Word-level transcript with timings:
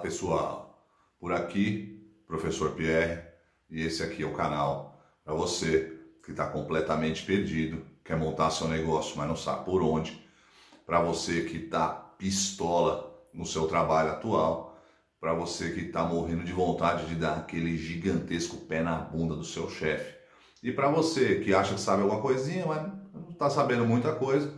pessoal, 0.00 0.84
por 1.18 1.32
aqui, 1.32 2.02
professor 2.26 2.72
Pierre, 2.72 3.22
e 3.70 3.82
esse 3.82 4.02
aqui 4.02 4.22
é 4.22 4.26
o 4.26 4.32
canal 4.32 4.98
para 5.24 5.34
você 5.34 5.96
que 6.24 6.32
está 6.32 6.46
completamente 6.46 7.24
perdido, 7.24 7.84
quer 8.04 8.16
montar 8.16 8.50
seu 8.50 8.66
negócio, 8.68 9.16
mas 9.16 9.28
não 9.28 9.36
sabe 9.36 9.64
por 9.64 9.82
onde, 9.82 10.20
para 10.84 11.00
você 11.00 11.42
que 11.42 11.56
está 11.58 11.88
pistola 11.88 13.14
no 13.32 13.46
seu 13.46 13.68
trabalho 13.68 14.10
atual, 14.10 14.78
para 15.20 15.34
você 15.34 15.70
que 15.70 15.82
está 15.82 16.02
morrendo 16.02 16.44
de 16.44 16.52
vontade 16.52 17.06
de 17.06 17.14
dar 17.14 17.36
aquele 17.36 17.76
gigantesco 17.76 18.56
pé 18.56 18.82
na 18.82 18.96
bunda 18.96 19.36
do 19.36 19.44
seu 19.44 19.70
chefe, 19.70 20.18
e 20.62 20.72
para 20.72 20.90
você 20.90 21.36
que 21.40 21.54
acha 21.54 21.74
que 21.74 21.80
sabe 21.80 22.02
alguma 22.02 22.20
coisinha, 22.20 22.66
mas 22.66 22.82
não 23.14 23.30
está 23.30 23.48
sabendo 23.48 23.86
muita 23.86 24.12
coisa, 24.12 24.52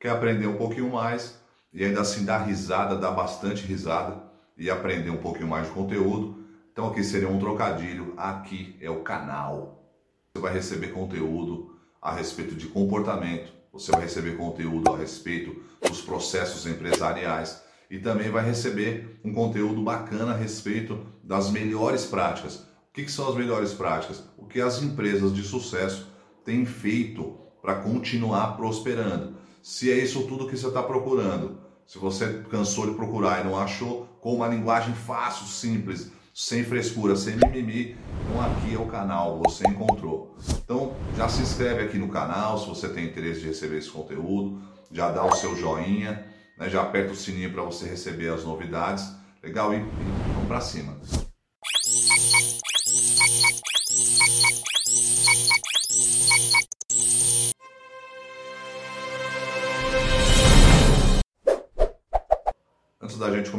quer 0.00 0.10
aprender 0.10 0.46
um 0.46 0.56
pouquinho 0.56 0.90
mais 0.90 1.38
e 1.72 1.84
ainda 1.84 2.00
assim 2.00 2.24
dar 2.24 2.38
risada, 2.38 2.96
dar 2.96 3.10
bastante 3.12 3.62
risada 3.64 4.25
e 4.56 4.70
aprender 4.70 5.10
um 5.10 5.16
pouquinho 5.18 5.48
mais 5.48 5.66
de 5.66 5.72
conteúdo. 5.72 6.44
Então 6.72 6.88
aqui 6.88 7.02
seria 7.02 7.28
um 7.28 7.38
trocadilho, 7.38 8.14
aqui 8.16 8.76
é 8.80 8.90
o 8.90 9.02
canal. 9.02 9.90
Você 10.34 10.42
vai 10.42 10.52
receber 10.52 10.88
conteúdo 10.88 11.76
a 12.00 12.12
respeito 12.12 12.54
de 12.54 12.66
comportamento, 12.66 13.52
você 13.72 13.90
vai 13.90 14.02
receber 14.02 14.36
conteúdo 14.36 14.92
a 14.92 14.96
respeito 14.96 15.62
dos 15.86 16.00
processos 16.00 16.66
empresariais 16.66 17.62
e 17.90 17.98
também 17.98 18.30
vai 18.30 18.44
receber 18.44 19.18
um 19.24 19.32
conteúdo 19.32 19.82
bacana 19.82 20.32
a 20.32 20.36
respeito 20.36 21.06
das 21.22 21.50
melhores 21.50 22.04
práticas. 22.04 22.56
O 22.56 22.92
que, 22.92 23.04
que 23.04 23.12
são 23.12 23.28
as 23.28 23.34
melhores 23.34 23.74
práticas? 23.74 24.22
O 24.36 24.46
que 24.46 24.60
as 24.60 24.82
empresas 24.82 25.34
de 25.34 25.42
sucesso 25.42 26.10
têm 26.44 26.64
feito 26.64 27.38
para 27.60 27.74
continuar 27.76 28.56
prosperando. 28.56 29.36
Se 29.62 29.90
é 29.90 29.96
isso 29.96 30.26
tudo 30.28 30.46
que 30.46 30.56
você 30.56 30.68
está 30.68 30.82
procurando, 30.82 31.58
se 31.86 31.98
você 31.98 32.42
cansou 32.50 32.86
de 32.86 32.94
procurar 32.94 33.40
e 33.40 33.44
não 33.44 33.56
achou, 33.56 34.08
com 34.20 34.34
uma 34.34 34.48
linguagem 34.48 34.94
fácil, 34.94 35.46
simples, 35.46 36.10
sem 36.34 36.64
frescura, 36.64 37.16
sem 37.16 37.36
mimimi, 37.36 37.96
então 38.20 38.42
aqui 38.42 38.74
é 38.74 38.78
o 38.78 38.86
canal, 38.86 39.40
você 39.44 39.66
encontrou. 39.68 40.36
Então 40.62 40.94
já 41.16 41.28
se 41.28 41.40
inscreve 41.40 41.84
aqui 41.84 41.96
no 41.96 42.08
canal 42.08 42.58
se 42.58 42.68
você 42.68 42.88
tem 42.88 43.06
interesse 43.06 43.40
de 43.40 43.46
receber 43.46 43.78
esse 43.78 43.90
conteúdo, 43.90 44.60
já 44.90 45.10
dá 45.10 45.24
o 45.24 45.34
seu 45.34 45.56
joinha, 45.56 46.26
né, 46.58 46.68
já 46.68 46.82
aperta 46.82 47.12
o 47.12 47.16
sininho 47.16 47.52
para 47.52 47.62
você 47.62 47.86
receber 47.86 48.32
as 48.32 48.44
novidades. 48.44 49.14
Legal? 49.42 49.72
E, 49.72 49.76
e 49.76 50.32
vamos 50.34 50.48
para 50.48 50.60
cima. 50.60 50.96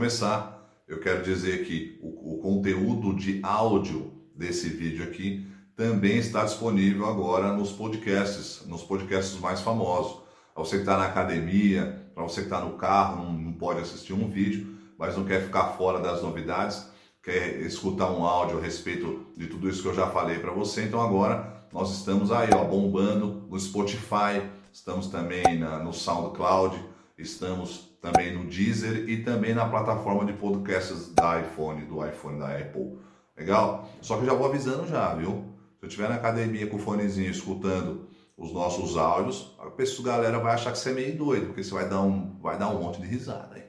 Começar, 0.07 0.65
eu 0.87 1.01
quero 1.01 1.21
dizer 1.21 1.65
que 1.65 1.99
o, 2.01 2.35
o, 2.35 2.37
conteúdo 2.37 3.13
de 3.13 3.41
áudio 3.43 4.13
desse 4.33 4.69
vídeo 4.69 5.03
aqui 5.03 5.45
também 5.75 6.17
está 6.17 6.45
disponível 6.45 7.05
agora 7.07 7.51
nos 7.51 7.73
podcasts, 7.73 8.65
nos 8.67 8.83
podcasts 8.83 9.37
mais 9.37 9.59
famosos. 9.59 10.21
Para 10.53 10.63
você 10.63 10.77
que 10.77 10.83
está 10.83 10.97
na 10.97 11.07
academia, 11.07 12.09
para 12.15 12.23
você 12.23 12.39
que 12.39 12.47
está 12.47 12.61
no 12.61 12.77
carro, 12.77 13.21
não, 13.21 13.33
não 13.33 13.51
pode 13.51 13.81
assistir 13.81 14.13
um 14.13 14.29
vídeo, 14.29 14.77
mas 14.97 15.17
não 15.17 15.25
quer 15.25 15.43
ficar 15.43 15.71
fora 15.71 15.99
das 15.99 16.23
novidades, 16.23 16.89
quer 17.21 17.59
escutar 17.63 18.09
um 18.09 18.23
áudio 18.23 18.59
a 18.59 18.61
respeito 18.61 19.25
de 19.35 19.47
tudo 19.47 19.67
isso 19.67 19.81
que 19.81 19.89
eu 19.89 19.93
já 19.93 20.07
falei 20.07 20.39
para 20.39 20.53
você, 20.53 20.85
então 20.85 21.01
agora 21.01 21.65
nós 21.73 21.93
estamos 21.97 22.31
aí, 22.31 22.47
ó, 22.55 22.63
bombando 22.63 23.45
no 23.49 23.59
Spotify, 23.59 24.41
estamos 24.71 25.07
também 25.07 25.59
na, 25.59 25.79
no 25.79 25.91
SoundCloud, 25.91 26.81
estamos 27.17 27.86
também 28.01 28.33
no 28.33 28.45
Deezer 28.45 29.09
e 29.09 29.23
também 29.23 29.53
na 29.53 29.67
plataforma 29.67 30.25
de 30.25 30.33
podcasts 30.33 31.13
da 31.13 31.39
iPhone, 31.41 31.85
do 31.85 32.05
iPhone 32.05 32.39
da 32.39 32.57
Apple. 32.57 32.99
Legal? 33.35 33.89
Só 34.01 34.15
que 34.15 34.23
eu 34.23 34.27
já 34.27 34.33
vou 34.33 34.47
avisando 34.47 34.87
já, 34.87 35.13
viu? 35.13 35.45
Se 35.77 35.85
eu 35.85 35.87
estiver 35.87 36.09
na 36.09 36.15
academia 36.15 36.67
com 36.67 36.77
o 36.77 36.79
fonezinho 36.79 37.29
escutando 37.29 38.09
os 38.35 38.53
nossos 38.53 38.97
áudios, 38.97 39.55
a 39.59 39.69
pessoa, 39.69 40.09
a 40.09 40.17
galera 40.17 40.39
vai 40.39 40.53
achar 40.53 40.71
que 40.71 40.77
você 40.77 40.91
é 40.91 40.93
meio 40.93 41.17
doido, 41.17 41.47
porque 41.47 41.63
você 41.63 41.73
vai 41.73 41.89
dar 41.89 42.01
um, 42.01 42.39
vai 42.39 42.57
dar 42.57 42.69
um 42.69 42.81
monte 42.81 43.01
de 43.01 43.07
risada 43.07 43.55
aí. 43.55 43.63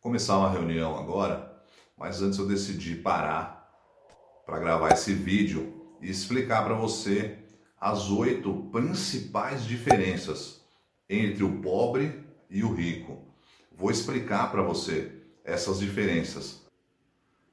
Começar 0.00 0.38
uma 0.38 0.50
reunião 0.50 0.96
agora, 0.96 1.62
mas 1.96 2.22
antes 2.22 2.38
eu 2.38 2.46
decidi 2.46 2.96
parar 2.96 3.58
para 4.46 4.58
gravar 4.58 4.92
esse 4.92 5.12
vídeo 5.12 5.96
e 6.00 6.08
explicar 6.08 6.64
para 6.64 6.74
você 6.74 7.38
as 7.80 8.10
oito 8.10 8.68
principais 8.72 9.64
diferenças 9.64 10.62
entre 11.08 11.44
o 11.44 11.60
pobre 11.60 12.27
e 12.50 12.62
o 12.62 12.72
rico. 12.72 13.22
Vou 13.76 13.90
explicar 13.90 14.50
para 14.50 14.62
você 14.62 15.12
essas 15.44 15.78
diferenças. 15.78 16.62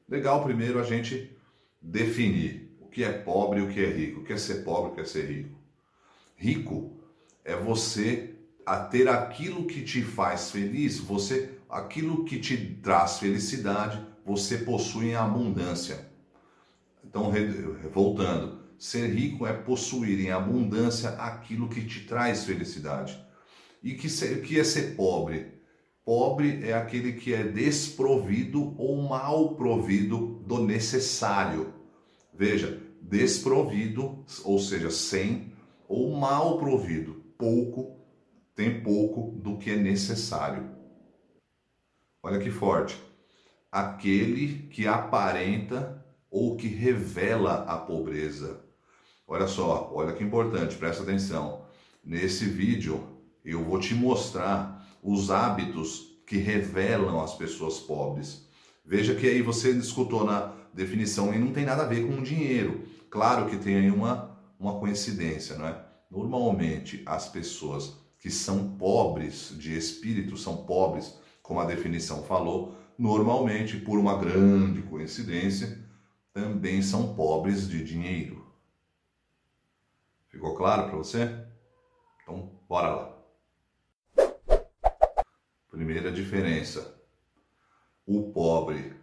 Legal, 0.07 0.43
primeiro 0.43 0.79
a 0.79 0.83
gente 0.83 1.35
definir 1.81 2.75
o 2.79 2.87
que 2.87 3.03
é 3.03 3.11
pobre 3.11 3.59
e 3.59 3.63
o 3.63 3.69
que 3.69 3.79
é 3.79 3.89
rico. 3.89 4.21
O 4.21 4.23
que 4.23 4.33
é 4.33 4.37
ser 4.37 4.63
pobre 4.63 4.91
o 4.91 4.95
que 4.95 5.01
é 5.01 5.05
ser 5.05 5.25
rico. 5.25 5.57
Rico 6.35 6.97
é 7.43 7.55
você 7.55 8.35
a 8.65 8.77
ter 8.77 9.07
aquilo 9.07 9.65
que 9.65 9.83
te 9.83 10.01
faz 10.01 10.49
feliz, 10.51 10.99
você 10.99 11.51
aquilo 11.69 12.25
que 12.25 12.39
te 12.39 12.57
traz 12.81 13.19
felicidade, 13.19 14.03
você 14.25 14.57
possui 14.57 15.09
em 15.09 15.15
abundância. 15.15 16.09
Então, 17.03 17.31
voltando, 17.93 18.59
ser 18.77 19.07
rico 19.07 19.45
é 19.45 19.53
possuir 19.53 20.19
em 20.19 20.31
abundância 20.31 21.09
aquilo 21.11 21.69
que 21.69 21.85
te 21.85 22.01
traz 22.01 22.43
felicidade. 22.43 23.23
E 23.85 23.93
que, 23.93 24.09
que 24.41 24.59
é 24.59 24.63
ser 24.63 24.95
pobre? 24.95 25.61
Pobre 26.03 26.67
é 26.67 26.73
aquele 26.73 27.13
que 27.13 27.35
é 27.35 27.43
desprovido 27.43 28.73
ou 28.79 28.97
mal 29.03 29.53
provido 29.53 30.43
do 30.43 30.63
necessário. 30.63 31.71
Veja, 32.33 32.81
desprovido, 32.99 34.25
ou 34.43 34.57
seja, 34.57 34.89
sem, 34.89 35.53
ou 35.87 36.17
mal 36.17 36.57
provido, 36.57 37.23
pouco, 37.37 37.99
tem 38.55 38.81
pouco 38.81 39.39
do 39.39 39.55
que 39.59 39.69
é 39.69 39.75
necessário. 39.75 40.67
Olha 42.23 42.39
que 42.39 42.49
forte. 42.49 42.99
Aquele 43.71 44.67
que 44.69 44.87
aparenta 44.87 46.03
ou 46.31 46.57
que 46.57 46.67
revela 46.67 47.65
a 47.65 47.77
pobreza. 47.77 48.65
Olha 49.27 49.45
só, 49.45 49.91
olha 49.93 50.13
que 50.13 50.23
importante, 50.23 50.75
presta 50.75 51.03
atenção. 51.03 51.65
Nesse 52.03 52.45
vídeo, 52.45 53.14
eu 53.45 53.63
vou 53.63 53.79
te 53.79 53.93
mostrar 53.93 54.87
os 55.03 55.29
hábitos 55.29 56.19
que 56.25 56.37
revelam 56.37 57.21
as 57.21 57.35
pessoas 57.35 57.79
pobres. 57.79 58.47
Veja 58.83 59.15
que 59.15 59.27
aí 59.27 59.41
você 59.41 59.71
escutou 59.71 60.25
na 60.25 60.53
definição 60.73 61.33
e 61.33 61.37
não 61.37 61.53
tem 61.53 61.65
nada 61.65 61.83
a 61.83 61.87
ver 61.87 62.07
com 62.07 62.23
dinheiro. 62.23 62.83
Claro 63.09 63.49
que 63.49 63.57
tem 63.57 63.77
aí 63.77 63.91
uma, 63.91 64.37
uma 64.59 64.79
coincidência, 64.79 65.57
não 65.57 65.67
é? 65.67 65.85
Normalmente 66.09 67.01
as 67.05 67.27
pessoas 67.27 67.97
que 68.19 68.31
são 68.31 68.75
pobres 68.77 69.53
de 69.57 69.77
espírito, 69.77 70.35
são 70.35 70.65
pobres, 70.65 71.15
como 71.43 71.59
a 71.59 71.65
definição 71.65 72.23
falou, 72.23 72.75
normalmente, 72.97 73.77
por 73.77 73.99
uma 73.99 74.17
grande 74.17 74.81
coincidência, 74.81 75.85
também 76.33 76.81
são 76.81 77.13
pobres 77.13 77.67
de 77.67 77.83
dinheiro. 77.83 78.45
Ficou 80.29 80.55
claro 80.55 80.89
para 80.89 80.97
você? 80.97 81.45
Então, 82.23 82.51
bora 82.67 82.89
lá. 82.89 83.14
Primeira 85.75 86.09
diferença: 86.09 86.95
o 88.05 88.31
pobre 88.31 88.93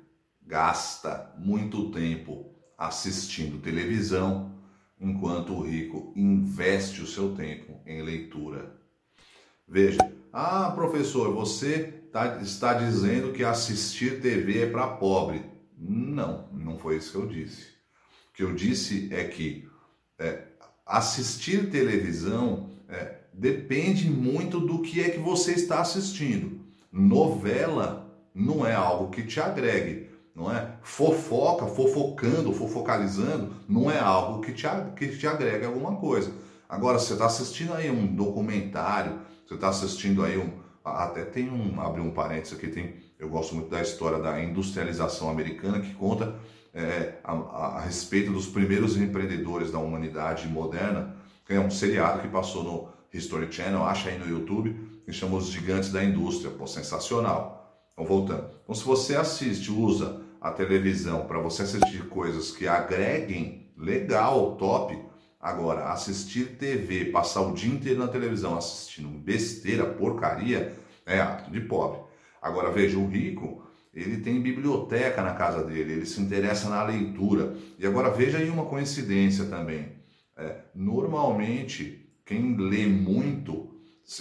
gasta 0.41 1.31
muito 1.37 1.91
tempo 1.91 2.57
assistindo 2.79 3.61
televisão, 3.61 4.59
enquanto 4.99 5.53
o 5.53 5.61
rico 5.61 6.15
investe 6.17 7.03
o 7.03 7.07
seu 7.07 7.35
tempo 7.35 7.79
em 7.85 8.01
leitura. 8.01 8.75
Veja, 9.69 9.99
ah, 10.33 10.71
professor, 10.75 11.35
você 11.35 11.93
tá, 12.11 12.41
está 12.41 12.73
dizendo 12.73 13.35
que 13.35 13.45
assistir 13.45 14.23
TV 14.23 14.63
é 14.63 14.71
para 14.71 14.97
pobre. 14.97 15.45
Não, 15.77 16.49
não 16.53 16.79
foi 16.79 16.97
isso 16.97 17.13
que 17.13 17.19
eu 17.19 17.27
disse. 17.27 17.67
O 18.31 18.33
que 18.33 18.43
eu 18.43 18.55
disse 18.55 19.13
é 19.13 19.25
que 19.25 19.69
é, 20.19 20.47
assistir 20.87 21.71
televisão 21.71 22.71
é, 22.89 23.25
depende 23.31 24.09
muito 24.09 24.59
do 24.59 24.81
que 24.81 25.03
é 25.03 25.11
que 25.11 25.19
você 25.19 25.53
está 25.53 25.83
assistindo. 25.83 26.62
Novela 26.93 28.13
não 28.35 28.67
é 28.67 28.75
algo 28.75 29.11
que 29.11 29.23
te 29.23 29.41
agregue, 29.41 30.11
não 30.35 30.53
é? 30.53 30.77
Fofoca, 30.83 31.67
fofocando, 31.67 32.53
fofocalizando, 32.53 33.55
não 33.69 33.91
é 33.91 33.99
algo 33.99 34.41
que 34.41 34.53
te, 34.53 34.67
que 34.97 35.17
te 35.17 35.27
agregue 35.27 35.65
alguma 35.65 35.97
coisa. 35.97 36.33
Agora, 36.69 36.99
você 36.99 37.15
está 37.15 37.27
assistindo 37.27 37.75
aí 37.75 37.91
um 37.91 38.07
documentário, 38.07 39.21
você 39.47 39.55
está 39.55 39.69
assistindo 39.69 40.25
aí 40.25 40.39
um. 40.39 40.51
Até 40.85 41.25
tem 41.25 41.51
um. 41.51 41.81
Abrir 41.81 42.01
um 42.01 42.11
parênteses 42.11 42.57
aqui, 42.57 42.69
tem. 42.69 42.97
Eu 43.19 43.29
gosto 43.29 43.55
muito 43.55 43.71
da 43.71 43.81
história 43.81 44.19
da 44.19 44.43
industrialização 44.43 45.31
americana 45.31 45.81
que 45.81 45.95
conta 45.95 46.35
é, 46.75 47.19
a, 47.23 47.33
a, 47.33 47.67
a, 47.77 47.81
respeito 47.81 48.33
dos 48.33 48.47
primeiros 48.47 48.97
empreendedores 48.97 49.71
da 49.71 49.79
humanidade 49.79 50.49
moderna, 50.49 51.15
que 51.47 51.53
é 51.53 51.61
um 51.61 51.71
seriado 51.71 52.21
que 52.21 52.29
passou 52.29 52.65
no 52.65 52.89
History 53.13 53.53
Channel, 53.53 53.85
acha 53.85 54.09
aí 54.09 54.19
no 54.19 54.29
YouTube 54.29 54.75
que 55.05 55.13
chama 55.13 55.37
Os 55.37 55.49
Gigantes 55.49 55.91
da 55.91 56.03
Indústria, 56.03 56.51
pô, 56.51 56.67
sensacional. 56.67 57.63
Então, 57.93 58.07
voltando. 58.07 58.51
Então, 58.63 58.75
se 58.75 58.85
você 58.85 59.17
assiste, 59.17 59.71
usa 59.71 60.23
a 60.41 60.51
televisão 60.51 61.27
para 61.27 61.39
você 61.39 61.63
assistir 61.63 62.09
coisas 62.09 62.51
que 62.51 62.67
agreguem, 62.67 63.73
legal, 63.77 64.57
top. 64.57 64.99
Agora, 65.39 65.93
assistir 65.93 66.57
TV, 66.57 67.07
passar 67.07 67.43
o 67.43 67.53
dia 67.53 67.73
inteiro 67.73 67.99
na 67.99 68.09
televisão 68.09 68.57
assistindo 68.57 69.09
besteira, 69.09 69.85
porcaria, 69.85 70.77
é 71.05 71.21
ato 71.21 71.51
de 71.51 71.61
pobre. 71.61 72.01
Agora, 72.41 72.71
veja, 72.71 72.97
o 72.97 73.07
rico, 73.07 73.65
ele 73.93 74.19
tem 74.19 74.41
biblioteca 74.41 75.23
na 75.23 75.35
casa 75.35 75.65
dele, 75.65 75.93
ele 75.93 76.07
se 76.07 76.21
interessa 76.21 76.69
na 76.69 76.83
leitura. 76.85 77.57
E 77.79 77.87
agora, 77.87 78.11
veja 78.11 78.39
aí 78.39 78.49
uma 78.49 78.65
coincidência 78.65 79.47
também. 79.47 79.93
É, 80.37 80.61
normalmente, 80.75 82.09
quem 82.25 82.57
lê 82.57 82.87
muito 82.87 83.73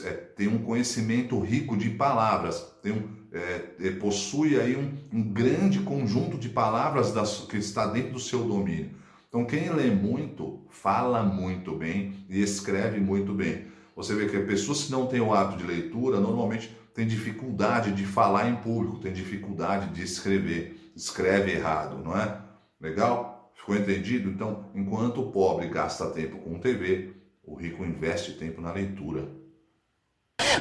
é, 0.04 0.12
tem 0.12 0.48
um 0.48 0.60
conhecimento 0.60 1.40
rico 1.40 1.76
de 1.76 1.90
palavras, 1.90 2.76
tem 2.82 2.94
um, 2.94 3.22
é, 3.32 3.88
é, 3.88 3.92
possui 3.92 4.60
aí 4.60 4.76
um, 4.76 5.18
um, 5.18 5.24
grande 5.24 5.80
conjunto 5.80 6.38
de 6.38 6.50
palavras 6.50 7.12
das, 7.14 7.46
que 7.50 7.58
está 7.58 7.88
dentro 7.88 8.14
do 8.14 8.20
seu 8.20 8.44
domínio. 8.44 8.92
Então, 9.28 9.46
quem 9.46 9.70
lê 9.70 9.90
muito, 9.90 10.66
fala 10.70 11.24
muito 11.24 11.76
bem 11.76 12.26
e 12.30 12.42
escreve 12.42 13.00
muito 13.00 13.34
bem. 13.34 13.68
Você 13.96 14.14
vê 14.14 14.28
que 14.28 14.38
pessoas 14.40 14.84
que 14.84 14.92
não 14.92 15.08
têm 15.08 15.22
o 15.22 15.34
hábito 15.34 15.60
de 15.60 15.68
leitura, 15.68 16.20
normalmente 16.20 16.76
têm 16.94 17.08
dificuldade 17.08 17.94
de 17.94 18.06
falar 18.06 18.50
em 18.50 18.56
público, 18.58 19.00
têm 19.00 19.14
dificuldade 19.14 19.94
de 19.94 20.04
escrever, 20.04 20.92
escreve 20.96 21.52
errado, 21.52 22.04
não 22.04 22.18
é? 22.18 22.38
Legal? 22.80 23.52
Ficou 23.56 23.76
entendido? 23.76 24.30
Então, 24.30 24.66
enquanto 24.76 25.22
o 25.22 25.32
pobre 25.32 25.68
gasta 25.70 26.10
tempo 26.10 26.38
com 26.40 26.60
TV, 26.60 27.21
o 27.52 27.56
rico 27.56 27.84
investe 27.84 28.32
tempo 28.34 28.62
na 28.62 28.72
leitura 28.72 29.42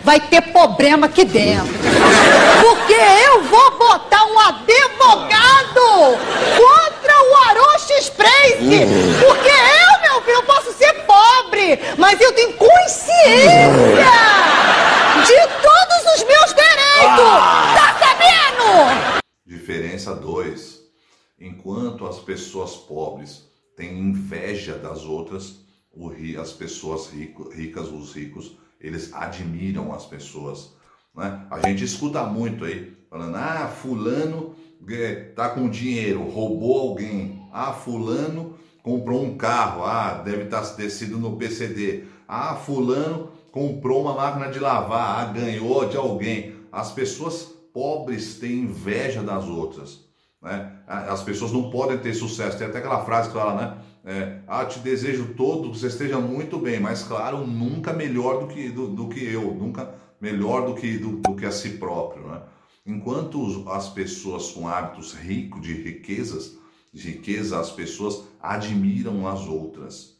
vai 0.04 0.20
ter 0.20 0.42
problema 0.52 1.06
aqui 1.06 1.24
dentro. 1.24 1.72
Porque 2.60 2.92
eu 2.92 3.44
vou 3.44 3.78
botar 3.78 4.24
um 4.24 4.38
advogado 4.38 5.80
contra 6.56 7.22
o 7.22 7.36
Aroche 7.48 7.92
Express. 7.94 8.56
Porque 9.20 9.48
eu, 9.48 10.00
meu 10.02 10.22
filho, 10.22 10.36
eu 10.36 10.42
posso 10.44 10.72
ser 10.72 10.92
pobre, 11.04 11.78
mas 11.98 12.20
eu 12.20 12.32
tenho 12.32 12.52
consciência 12.54 13.70
de 15.26 15.40
todos 15.62 16.14
os 16.16 16.24
meus 16.24 16.54
direitos. 16.54 17.40
Tá 17.74 17.98
sabendo? 17.98 19.22
Diferença 19.46 20.14
2. 20.14 20.80
Enquanto 21.38 22.06
as 22.06 22.18
pessoas 22.18 22.76
pobres 22.76 23.44
têm 23.76 23.98
inveja 23.98 24.74
das 24.74 25.04
outras, 25.04 25.60
as 26.40 26.52
pessoas 26.52 27.10
ricas, 27.10 27.88
os 27.88 28.14
ricos, 28.14 28.56
eles 28.80 29.12
admiram 29.12 29.92
as 29.92 30.06
pessoas. 30.06 30.72
Né? 31.14 31.46
A 31.50 31.68
gente 31.68 31.84
escuta 31.84 32.22
muito 32.24 32.64
aí, 32.64 32.96
falando, 33.08 33.36
ah, 33.36 33.68
fulano 33.68 34.54
é, 34.88 35.14
tá 35.36 35.50
com 35.50 35.68
dinheiro, 35.68 36.22
roubou 36.22 36.90
alguém. 36.90 37.42
Ah, 37.52 37.72
fulano 37.72 38.54
comprou 38.82 39.22
um 39.22 39.36
carro, 39.36 39.84
ah, 39.84 40.14
deve 40.24 40.44
estar 40.44 40.62
tá, 40.62 40.74
ter 40.74 40.90
sido 40.90 41.18
no 41.18 41.36
PCD. 41.36 42.04
Ah, 42.26 42.54
fulano 42.54 43.32
comprou 43.52 44.02
uma 44.02 44.14
máquina 44.14 44.48
de 44.50 44.58
lavar, 44.58 45.20
ah, 45.20 45.32
ganhou 45.32 45.88
de 45.88 45.96
alguém. 45.96 46.54
As 46.72 46.92
pessoas 46.92 47.42
pobres 47.74 48.38
têm 48.38 48.60
inveja 48.60 49.22
das 49.22 49.44
outras. 49.44 50.00
Né? 50.40 50.72
As 50.86 51.22
pessoas 51.22 51.52
não 51.52 51.70
podem 51.70 51.98
ter 51.98 52.14
sucesso. 52.14 52.56
Tem 52.56 52.66
até 52.66 52.78
aquela 52.78 53.04
frase 53.04 53.28
que 53.28 53.34
fala, 53.34 53.54
né? 53.54 53.78
É, 54.04 54.40
ah, 54.46 54.64
te 54.64 54.78
desejo 54.78 55.34
todo 55.34 55.70
que 55.70 55.78
você 55.78 55.88
esteja 55.88 56.18
muito 56.18 56.58
bem, 56.58 56.80
mas 56.80 57.02
claro, 57.02 57.46
nunca 57.46 57.92
melhor 57.92 58.40
do 58.40 58.46
que, 58.46 58.70
do, 58.70 58.88
do 58.88 59.08
que 59.08 59.22
eu, 59.22 59.54
nunca 59.54 59.94
melhor 60.20 60.66
do 60.66 60.74
que, 60.74 60.98
do, 60.98 61.18
do 61.18 61.36
que 61.36 61.44
a 61.44 61.52
si 61.52 61.70
próprio. 61.70 62.26
Né? 62.26 62.42
Enquanto 62.86 63.68
as 63.68 63.88
pessoas 63.88 64.50
com 64.52 64.66
hábitos 64.66 65.12
ricos 65.12 65.60
de 65.60 65.74
riquezas, 65.74 66.58
de 66.92 67.10
riqueza, 67.10 67.60
as 67.60 67.70
pessoas 67.70 68.24
admiram 68.40 69.28
as 69.28 69.46
outras. 69.46 70.16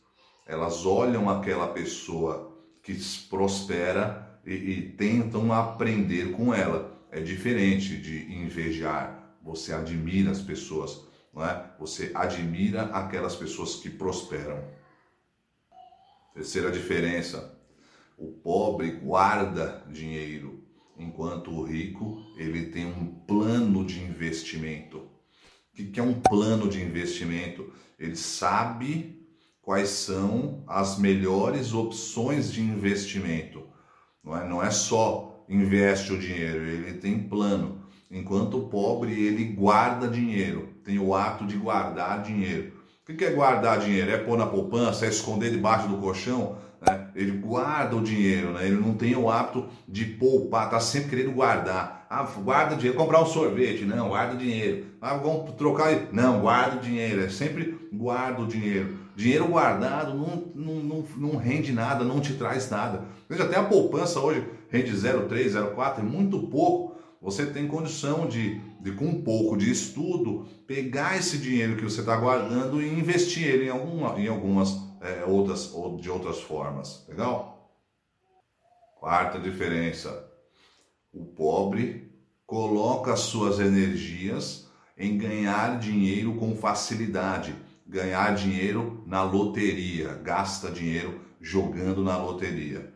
Elas 0.47 0.85
olham 0.85 1.29
aquela 1.29 1.69
pessoa 1.69 2.57
que 2.83 2.95
prospera 3.29 4.41
e, 4.45 4.53
e 4.53 4.83
tentam 4.93 5.53
aprender 5.53 6.33
com 6.33 6.55
ela. 6.55 6.99
É 7.11 7.21
diferente 7.21 7.97
de 7.97 8.33
invejar. 8.33 9.37
Você 9.43 9.73
admira 9.73 10.31
as 10.31 10.41
pessoas 10.41 11.03
não 11.33 11.45
é? 11.45 11.71
Você 11.79 12.11
admira 12.15 12.83
aquelas 12.87 13.37
pessoas 13.37 13.77
que 13.77 13.89
prosperam. 13.89 14.63
Terceira 16.35 16.71
diferença: 16.71 17.59
o 18.17 18.29
pobre 18.33 18.91
guarda 18.93 19.85
dinheiro, 19.89 20.65
enquanto 20.97 21.51
o 21.51 21.65
rico 21.65 22.23
ele 22.37 22.67
tem 22.67 22.87
um 22.87 23.07
plano 23.27 23.85
de 23.85 24.03
investimento. 24.03 25.09
O 25.73 25.73
que 25.73 25.99
é 25.99 26.03
um 26.03 26.21
plano 26.21 26.69
de 26.69 26.83
investimento? 26.83 27.73
Ele 27.99 28.17
sabe 28.17 29.27
quais 29.63 29.89
são 29.91 30.65
as 30.67 30.99
melhores 30.99 31.73
opções 31.73 32.53
de 32.53 32.61
investimento. 32.61 33.67
Não 34.23 34.37
é, 34.37 34.49
não 34.49 34.63
é 34.63 34.71
só 34.71 35.45
investe 35.49 36.13
o 36.13 36.19
dinheiro, 36.19 36.65
ele 36.65 36.95
tem 36.95 37.29
plano. 37.29 37.80
Enquanto 38.11 38.59
o 38.59 38.69
pobre 38.69 39.13
ele 39.13 39.45
guarda 39.45 40.09
dinheiro 40.09 40.71
tem 40.85 40.99
o 40.99 41.15
hábito 41.15 41.47
de 41.47 41.57
guardar 41.57 42.23
dinheiro. 42.23 42.73
O 43.09 43.15
que 43.15 43.25
é 43.25 43.31
guardar 43.31 43.79
dinheiro? 43.79 44.11
É 44.11 44.17
pôr 44.17 44.37
na 44.37 44.47
poupança, 44.47 45.07
é 45.07 45.09
esconder 45.09 45.51
debaixo 45.51 45.87
do 45.87 45.99
colchão? 45.99 46.57
Né? 46.81 47.09
Ele 47.15 47.33
guarda 47.33 47.97
o 47.97 48.03
dinheiro, 48.03 48.53
né? 48.53 48.67
ele 48.67 48.81
não 48.81 48.95
tem 48.95 49.15
o 49.15 49.31
hábito 49.31 49.67
de 49.87 50.05
poupar, 50.05 50.65
está 50.65 50.81
sempre 50.81 51.11
querendo 51.11 51.33
guardar. 51.33 52.07
Ah, 52.11 52.25
guarda 52.25 52.75
dinheiro, 52.75 52.99
comprar 52.99 53.23
um 53.23 53.27
sorvete, 53.27 53.85
não, 53.85 54.09
guarda 54.09 54.37
dinheiro. 54.37 54.87
Ah, 55.01 55.15
vamos 55.15 55.53
trocar, 55.53 56.13
não, 56.13 56.41
guarda 56.41 56.81
dinheiro, 56.81 57.23
é 57.23 57.29
sempre 57.29 57.79
guarda 57.93 58.43
o 58.43 58.47
dinheiro. 58.47 58.99
Dinheiro 59.15 59.47
guardado 59.47 60.15
não, 60.15 60.51
não, 60.55 60.75
não, 60.83 61.05
não 61.17 61.37
rende 61.37 61.73
nada, 61.73 62.05
não 62.05 62.21
te 62.21 62.35
traz 62.35 62.69
nada. 62.71 63.05
Veja, 63.29 63.45
até 63.45 63.57
a 63.57 63.65
poupança 63.65 64.19
hoje 64.19 64.45
rende 64.69 64.93
0,3, 64.93 65.75
0,4, 65.75 65.99
é 65.99 66.03
muito 66.03 66.41
pouco 66.49 66.90
você 67.21 67.45
tem 67.47 67.69
condição 67.69 68.27
de, 68.27 68.59
de, 68.81 68.93
com 68.93 69.05
um 69.05 69.23
pouco 69.23 69.57
de 69.57 69.71
estudo, 69.71 70.49
pegar 70.67 71.19
esse 71.19 71.37
dinheiro 71.37 71.77
que 71.77 71.85
você 71.85 72.01
está 72.01 72.17
guardando 72.17 72.83
e 72.83 72.89
investir 72.89 73.47
ele 73.47 73.67
em, 73.67 73.69
alguma, 73.69 74.19
em 74.19 74.27
algumas 74.27 74.79
é, 75.01 75.25
outras, 75.27 75.75
ou 75.75 75.99
de 75.99 76.11
outras 76.11 76.41
formas. 76.41 77.05
Legal? 77.07 77.71
Quarta 78.99 79.39
diferença: 79.39 80.27
o 81.13 81.25
pobre 81.25 82.11
coloca 82.47 83.15
suas 83.17 83.61
energias 83.61 84.69
em 84.97 85.19
ganhar 85.19 85.79
dinheiro 85.79 86.35
com 86.35 86.57
facilidade, 86.57 87.55
ganhar 87.87 88.35
dinheiro 88.35 89.03
na 89.07 89.23
loteria, 89.23 90.15
gasta 90.15 90.71
dinheiro 90.71 91.21
jogando 91.41 92.03
na 92.03 92.17
loteria. 92.17 92.93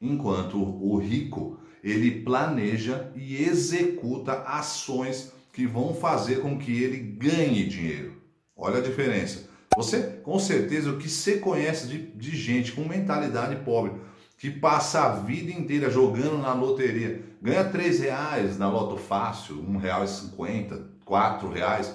Enquanto 0.00 0.58
o 0.58 0.98
rico 0.98 1.58
ele 1.86 2.22
planeja 2.22 3.12
e 3.14 3.44
executa 3.44 4.42
ações 4.42 5.32
que 5.52 5.64
vão 5.64 5.94
fazer 5.94 6.40
com 6.40 6.58
que 6.58 6.82
ele 6.82 6.98
ganhe 6.98 7.64
dinheiro. 7.64 8.20
Olha 8.56 8.78
a 8.78 8.82
diferença. 8.82 9.48
Você, 9.76 10.02
com 10.24 10.36
certeza, 10.40 10.90
o 10.90 10.98
que 10.98 11.08
você 11.08 11.38
conhece 11.38 11.86
de, 11.86 11.98
de 11.98 12.36
gente 12.36 12.72
com 12.72 12.82
mentalidade 12.88 13.54
pobre, 13.64 13.92
que 14.36 14.50
passa 14.50 15.04
a 15.04 15.12
vida 15.12 15.52
inteira 15.52 15.88
jogando 15.88 16.38
na 16.38 16.52
loteria, 16.52 17.22
ganha 17.40 17.64
3 17.64 18.00
reais 18.00 18.58
na 18.58 18.68
Loto 18.68 18.96
Fácil, 18.96 19.64
e 20.04 20.08
cinquenta, 20.08 20.82
quatro 21.04 21.48
reais, 21.48 21.94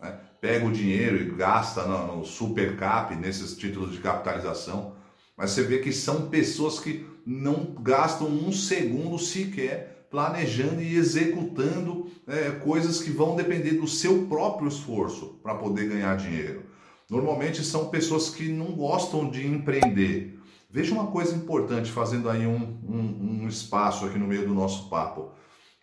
né? 0.00 0.18
pega 0.40 0.64
o 0.64 0.72
dinheiro 0.72 1.16
e 1.16 1.34
gasta 1.34 1.84
no, 1.84 2.18
no 2.18 2.24
Super 2.24 2.76
Cap, 2.76 3.14
nesses 3.16 3.56
títulos 3.56 3.92
de 3.92 3.98
capitalização. 3.98 4.92
Mas 5.36 5.50
você 5.50 5.62
vê 5.62 5.78
que 5.78 5.92
são 5.92 6.28
pessoas 6.28 6.78
que 6.78 7.06
não 7.26 7.74
gastam 7.80 8.28
um 8.28 8.52
segundo 8.52 9.18
sequer 9.18 10.06
planejando 10.10 10.82
e 10.82 10.94
executando 10.94 12.06
é, 12.26 12.50
coisas 12.50 13.00
que 13.00 13.10
vão 13.10 13.34
depender 13.34 13.72
do 13.72 13.88
seu 13.88 14.26
próprio 14.26 14.68
esforço 14.68 15.40
para 15.42 15.54
poder 15.54 15.88
ganhar 15.88 16.16
dinheiro. 16.16 16.64
Normalmente 17.08 17.64
são 17.64 17.88
pessoas 17.88 18.28
que 18.28 18.48
não 18.48 18.72
gostam 18.72 19.30
de 19.30 19.46
empreender. 19.46 20.38
Veja 20.70 20.94
uma 20.94 21.06
coisa 21.06 21.34
importante, 21.34 21.90
fazendo 21.90 22.28
aí 22.28 22.46
um, 22.46 22.78
um, 22.86 23.42
um 23.42 23.48
espaço 23.48 24.04
aqui 24.04 24.18
no 24.18 24.26
meio 24.26 24.46
do 24.46 24.54
nosso 24.54 24.88
papo. 24.88 25.30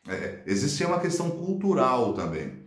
É, 0.07 0.43
existe 0.45 0.83
uma 0.83 0.99
questão 0.99 1.29
cultural 1.31 2.13
também. 2.13 2.65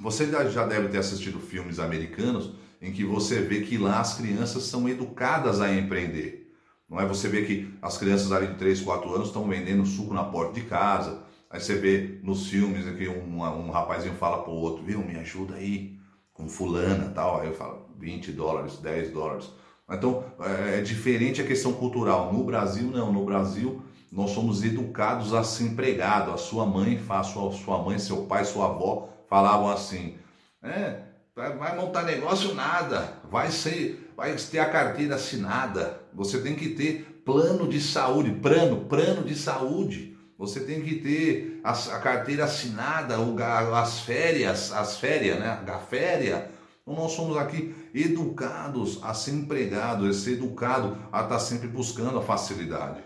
Você 0.00 0.26
já 0.50 0.66
deve 0.66 0.88
ter 0.88 0.98
assistido 0.98 1.38
filmes 1.38 1.78
americanos 1.78 2.54
em 2.82 2.90
que 2.90 3.04
você 3.04 3.40
vê 3.40 3.60
que 3.60 3.78
lá 3.78 4.00
as 4.00 4.14
crianças 4.14 4.64
são 4.64 4.88
educadas 4.88 5.60
a 5.60 5.72
empreender. 5.72 6.52
Não 6.90 7.00
é 7.00 7.06
você 7.06 7.28
vê 7.28 7.42
que 7.42 7.72
as 7.80 7.96
crianças 7.96 8.32
ali 8.32 8.48
de 8.48 8.54
3, 8.56 8.82
4 8.82 9.14
anos 9.14 9.28
estão 9.28 9.48
vendendo 9.48 9.86
suco 9.86 10.12
na 10.12 10.24
porta 10.24 10.54
de 10.54 10.66
casa. 10.66 11.22
Aí 11.48 11.60
você 11.60 11.76
vê 11.76 12.18
nos 12.22 12.48
filmes 12.48 12.84
que 12.96 13.08
um, 13.08 13.40
um 13.40 13.70
rapazinho 13.70 14.14
fala 14.16 14.42
pro 14.42 14.52
outro, 14.52 14.84
viu, 14.84 14.98
me 14.98 15.16
ajuda 15.16 15.54
aí 15.54 15.96
com 16.34 16.48
fulana 16.48 17.10
tal. 17.14 17.40
Aí 17.40 17.48
eu 17.48 17.54
falo 17.54 17.86
20 17.98 18.32
dólares, 18.32 18.76
10 18.78 19.12
dólares. 19.12 19.48
Então 19.88 20.24
é, 20.40 20.78
é 20.78 20.82
diferente 20.82 21.40
a 21.40 21.46
questão 21.46 21.72
cultural. 21.72 22.32
No 22.32 22.42
Brasil, 22.42 22.88
não. 22.88 23.12
No 23.12 23.24
Brasil, 23.24 23.80
nós 24.10 24.32
somos 24.32 24.64
educados 24.64 25.32
a 25.32 25.44
ser 25.44 25.64
empregado. 25.64 26.32
A 26.32 26.36
sua 26.36 26.66
mãe, 26.66 27.00
a 27.08 27.22
sua, 27.22 27.52
sua 27.52 27.78
mãe, 27.78 27.98
seu 27.98 28.24
pai, 28.24 28.44
sua 28.44 28.66
avó 28.66 29.08
falavam 29.28 29.70
assim: 29.70 30.16
é, 30.62 31.11
vai 31.34 31.76
montar 31.76 32.02
negócio 32.02 32.54
nada, 32.54 33.20
vai 33.30 33.50
ser, 33.50 34.12
vai 34.16 34.34
ter 34.36 34.58
a 34.58 34.68
carteira 34.68 35.14
assinada. 35.14 36.02
Você 36.12 36.40
tem 36.40 36.54
que 36.54 36.70
ter 36.70 37.22
plano 37.24 37.68
de 37.68 37.80
saúde, 37.80 38.32
plano, 38.32 38.84
plano 38.84 39.24
de 39.24 39.34
saúde. 39.34 40.16
Você 40.38 40.60
tem 40.60 40.82
que 40.82 40.96
ter 40.96 41.60
a, 41.62 41.70
a 41.70 42.00
carteira 42.00 42.44
assinada, 42.44 43.20
o, 43.20 43.36
as 43.74 44.00
férias, 44.00 44.72
as 44.72 44.98
férias, 44.98 45.38
né? 45.38 45.62
A 45.66 45.78
férias. 45.78 46.44
Então 46.82 46.94
nós 46.94 47.12
somos 47.12 47.36
aqui 47.36 47.74
educados 47.94 48.98
a 49.02 49.14
ser 49.14 49.32
empregado, 49.32 50.04
a 50.04 50.12
ser 50.12 50.32
educado 50.32 50.98
a 51.12 51.22
estar 51.22 51.38
sempre 51.38 51.68
buscando 51.68 52.18
a 52.18 52.22
facilidade. 52.22 53.02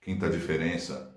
Quinta 0.00 0.30
diferença: 0.30 1.12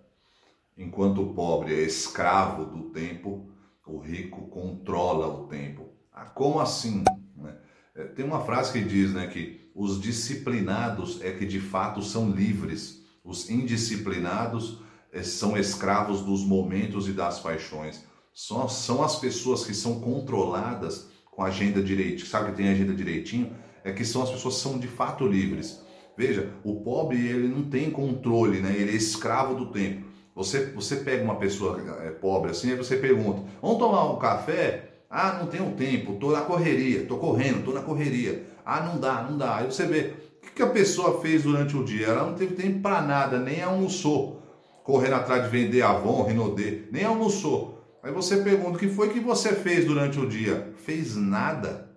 enquanto 0.75 1.21
o 1.21 1.33
pobre 1.33 1.75
é 1.75 1.83
escravo 1.83 2.65
do 2.65 2.89
tempo, 2.89 3.47
o 3.85 3.99
rico 3.99 4.47
controla 4.47 5.27
o 5.27 5.47
tempo. 5.47 5.84
Ah, 6.15 6.25
como 6.25 6.61
assim? 6.61 7.03
Né? 7.35 7.53
É, 7.93 8.03
tem 8.05 8.23
uma 8.23 8.45
frase 8.45 8.71
que 8.71 8.81
diz 8.81 9.11
né, 9.11 9.27
que 9.27 9.69
os 9.75 9.99
disciplinados 9.99 11.21
é 11.21 11.31
que 11.31 11.45
de 11.45 11.59
fato 11.59 12.01
são 12.01 12.31
livres, 12.31 13.03
os 13.21 13.49
indisciplinados 13.49 14.79
é, 15.11 15.21
são 15.21 15.57
escravos 15.57 16.21
dos 16.21 16.45
momentos 16.45 17.09
e 17.09 17.11
das 17.11 17.41
paixões. 17.41 18.05
Só 18.31 18.69
são 18.69 19.03
as 19.03 19.17
pessoas 19.17 19.65
que 19.65 19.73
são 19.73 19.99
controladas 19.99 21.09
com 21.29 21.43
a 21.43 21.47
agenda 21.47 21.83
direitinho, 21.83 22.25
sabe 22.25 22.51
que 22.51 22.57
tem 22.57 22.69
agenda 22.69 22.93
direitinho, 22.93 23.53
é 23.83 23.91
que 23.91 24.05
são 24.05 24.23
as 24.23 24.29
pessoas 24.29 24.55
que 24.55 24.61
são 24.61 24.79
de 24.79 24.87
fato 24.87 25.27
livres. 25.27 25.81
Veja, 26.17 26.53
o 26.63 26.81
pobre 26.81 27.17
ele 27.27 27.49
não 27.49 27.69
tem 27.69 27.91
controle, 27.91 28.61
né? 28.61 28.73
Ele 28.73 28.91
é 28.91 28.95
escravo 28.95 29.53
do 29.53 29.71
tempo. 29.71 30.05
Você, 30.33 30.67
você 30.67 30.97
pega 30.97 31.23
uma 31.23 31.35
pessoa 31.35 31.81
é, 32.03 32.11
pobre 32.11 32.51
assim, 32.51 32.71
aí 32.71 32.77
você 32.77 32.95
pergunta: 32.95 33.43
vamos 33.61 33.77
tomar 33.77 34.09
um 34.11 34.17
café? 34.17 34.84
Ah, 35.09 35.37
não 35.39 35.47
tenho 35.47 35.71
tempo, 35.73 36.15
tô 36.15 36.31
na 36.31 36.41
correria, 36.41 37.05
tô 37.05 37.17
correndo, 37.17 37.63
tô 37.63 37.71
na 37.71 37.81
correria. 37.81 38.45
Ah, 38.65 38.81
não 38.81 38.99
dá, 38.99 39.23
não 39.23 39.37
dá. 39.37 39.57
Aí 39.57 39.65
você 39.65 39.85
vê 39.85 40.13
o 40.43 40.51
que 40.53 40.61
a 40.61 40.67
pessoa 40.67 41.21
fez 41.21 41.43
durante 41.43 41.75
o 41.77 41.83
dia. 41.83 42.07
Ela 42.07 42.25
não 42.25 42.33
teve 42.33 42.55
tempo 42.55 42.79
para 42.79 43.01
nada, 43.01 43.39
nem 43.39 43.61
almoçou, 43.61 44.41
correndo 44.83 45.15
atrás 45.15 45.43
de 45.43 45.49
vender 45.49 45.81
Avon, 45.81 46.23
Rinodê, 46.23 46.83
nem 46.91 47.03
almoçou. 47.03 47.83
Aí 48.03 48.11
você 48.11 48.37
pergunta: 48.37 48.77
o 48.77 48.79
que 48.79 48.89
foi 48.89 49.09
que 49.09 49.19
você 49.19 49.53
fez 49.53 49.85
durante 49.85 50.19
o 50.19 50.27
dia? 50.27 50.73
Fez 50.83 51.15
nada. 51.15 51.89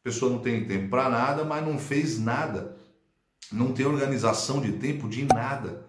A 0.00 0.04
pessoa 0.04 0.30
não 0.30 0.38
tem 0.38 0.64
tempo 0.64 0.88
para 0.88 1.08
nada, 1.08 1.44
mas 1.44 1.66
não 1.66 1.78
fez 1.78 2.18
nada 2.18 2.76
não 3.52 3.72
tem 3.72 3.86
organização 3.86 4.60
de 4.60 4.72
tempo 4.72 5.08
de 5.08 5.24
nada. 5.24 5.86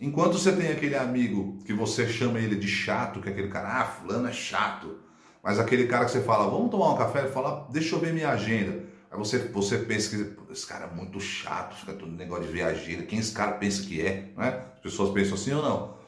Enquanto 0.00 0.38
você 0.38 0.52
tem 0.52 0.70
aquele 0.70 0.96
amigo 0.96 1.58
que 1.64 1.72
você 1.72 2.06
chama 2.08 2.38
ele 2.38 2.56
de 2.56 2.68
chato, 2.68 3.20
que 3.20 3.28
é 3.28 3.32
aquele 3.32 3.48
cara, 3.48 3.80
ah, 3.80 3.84
fulano 3.84 4.28
é 4.28 4.32
chato. 4.32 4.98
Mas 5.42 5.58
aquele 5.58 5.86
cara 5.86 6.04
que 6.04 6.10
você 6.10 6.20
fala, 6.20 6.50
vamos 6.50 6.70
tomar 6.70 6.92
um 6.92 6.98
café, 6.98 7.20
ele 7.20 7.28
fala, 7.28 7.66
deixa 7.70 7.94
eu 7.94 8.00
ver 8.00 8.12
minha 8.12 8.30
agenda. 8.30 8.84
Aí 9.10 9.18
você, 9.18 9.38
você 9.38 9.78
pensa 9.78 10.16
que 10.16 10.52
esse 10.52 10.66
cara 10.66 10.86
é 10.86 10.94
muito 10.94 11.20
chato, 11.20 11.76
fica 11.76 11.92
todo 11.92 12.12
negócio 12.12 12.46
de 12.46 12.52
ver 12.52 12.62
agenda. 12.62 13.04
Quem 13.04 13.18
esse 13.18 13.32
cara 13.32 13.52
pensa 13.52 13.82
que 13.82 14.00
é? 14.00 14.30
Né? 14.36 14.62
As 14.74 14.80
pessoas 14.80 15.12
pensam 15.12 15.34
assim 15.34 15.52
ou 15.52 15.62
não? 15.62 15.98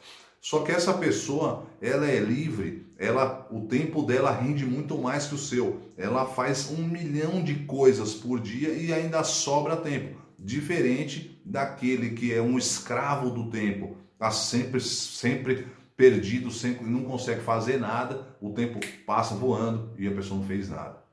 Só 0.40 0.60
que 0.60 0.72
essa 0.72 0.94
pessoa, 0.94 1.66
ela 1.82 2.06
é 2.06 2.18
livre, 2.18 2.87
ela, 2.99 3.46
o 3.50 3.66
tempo 3.66 4.02
dela 4.02 4.30
rende 4.30 4.64
muito 4.64 4.96
mais 4.99 5.26
que 5.26 5.34
o 5.34 5.38
seu. 5.38 5.82
Ela 5.96 6.25
faz 6.25 6.70
um 6.70 6.82
milhão 6.82 7.42
de 7.42 7.54
coisas 7.66 8.14
por 8.14 8.40
dia 8.40 8.70
e 8.70 8.92
ainda 8.92 9.22
sobra 9.22 9.76
tempo 9.76 10.20
diferente 10.42 11.38
daquele 11.44 12.10
que 12.10 12.32
é 12.32 12.40
um 12.40 12.56
escravo 12.56 13.30
do 13.30 13.50
tempo, 13.50 13.96
está 14.14 14.30
sempre, 14.30 14.80
sempre 14.80 15.66
perdido, 16.00 16.50
sempre 16.50 16.87
não 16.87 17.04
consegue 17.04 17.42
fazer 17.42 17.78
nada, 17.78 18.26
o 18.40 18.54
tempo 18.54 18.80
passa 19.04 19.35
voando 19.35 19.92
e 19.99 20.09
a 20.09 20.11
pessoa 20.11 20.40
não 20.40 20.47
fez 20.47 20.71
nada. 20.71 21.04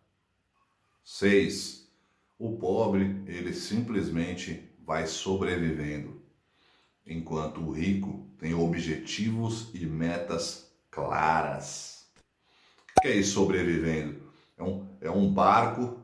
6. 1.04 1.90
O 2.40 2.56
pobre, 2.56 3.22
ele 3.28 3.54
simplesmente 3.54 4.64
vai 4.86 5.06
sobrevivendo, 5.06 6.22
enquanto 7.06 7.60
o 7.60 7.72
rico 7.72 8.30
tem 8.40 8.54
objetivos 8.54 9.70
e 9.74 9.86
metas 9.86 10.72
claras. 10.90 12.08
O 12.98 13.02
que 13.02 13.10
é 13.10 13.16
isso 13.18 13.34
sobrevivendo? 13.34 14.22
É 14.58 14.64
um, 14.64 14.88
é 15.02 15.12
um 15.12 15.34
barco 15.34 16.02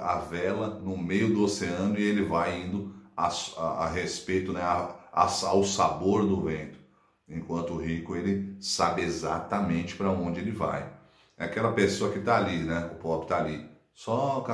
a 0.00 0.16
vela 0.16 0.80
no 0.80 0.96
meio 0.96 1.34
do 1.34 1.44
oceano 1.44 1.98
e 1.98 2.02
ele 2.02 2.24
vai 2.24 2.62
indo 2.62 2.94
a, 3.14 3.26
a, 3.28 3.84
a 3.84 3.88
respeito, 3.90 4.50
né, 4.50 4.62
a, 4.62 4.96
ao 5.12 5.62
sabor 5.62 6.26
do 6.26 6.40
vento. 6.40 6.83
Enquanto 7.28 7.74
o 7.74 7.80
rico 7.80 8.14
ele 8.14 8.56
sabe 8.60 9.02
exatamente 9.02 9.96
para 9.96 10.10
onde 10.10 10.40
ele 10.40 10.52
vai. 10.52 10.92
É 11.36 11.44
aquela 11.46 11.72
pessoa 11.72 12.12
que 12.12 12.18
está 12.18 12.36
ali, 12.36 12.58
né? 12.58 12.90
O 12.92 12.96
pobre 12.96 13.24
está 13.24 13.38
ali, 13.38 13.68
só 13.92 14.44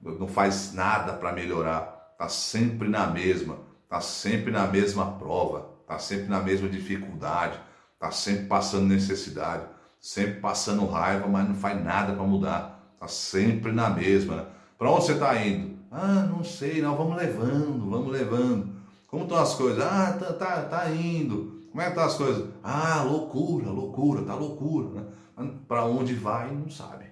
não 0.00 0.28
faz 0.28 0.72
nada 0.72 1.12
para 1.12 1.32
melhorar, 1.32 2.12
está 2.12 2.28
sempre 2.28 2.88
na 2.88 3.06
mesma, 3.06 3.58
está 3.84 4.00
sempre 4.00 4.52
na 4.52 4.66
mesma 4.66 5.12
prova, 5.12 5.70
está 5.82 5.98
sempre 5.98 6.26
na 6.26 6.40
mesma 6.40 6.68
dificuldade, 6.68 7.58
está 7.94 8.10
sempre 8.10 8.46
passando 8.46 8.86
necessidade, 8.86 9.64
sempre 10.00 10.40
passando 10.40 10.86
raiva, 10.86 11.26
mas 11.26 11.48
não 11.48 11.54
faz 11.54 11.82
nada 11.82 12.12
para 12.12 12.22
mudar, 12.22 12.92
está 12.94 13.08
sempre 13.08 13.72
na 13.72 13.90
mesma. 13.90 14.36
Né? 14.36 14.46
Para 14.76 14.90
onde 14.90 15.06
você 15.06 15.12
está 15.14 15.34
indo? 15.36 15.78
Ah, 15.90 16.26
não 16.28 16.44
sei, 16.44 16.80
não, 16.82 16.96
vamos 16.96 17.16
levando, 17.16 17.90
vamos 17.90 18.12
levando. 18.12 18.76
Como 19.08 19.24
estão 19.24 19.38
as 19.38 19.54
coisas? 19.54 19.82
Ah, 19.82 20.16
tá, 20.20 20.32
tá, 20.34 20.62
tá 20.62 20.90
indo. 20.90 21.57
Como 21.70 21.80
é 21.80 21.84
que 21.84 21.90
estão 21.90 22.04
as 22.04 22.14
coisas? 22.14 22.54
Ah, 22.62 23.02
loucura, 23.02 23.70
loucura, 23.70 24.24
tá 24.24 24.34
loucura. 24.34 24.88
Né? 25.36 25.58
Para 25.66 25.84
onde 25.84 26.14
vai, 26.14 26.52
não 26.52 26.70
sabe. 26.70 27.06